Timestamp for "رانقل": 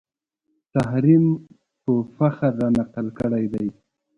2.61-3.07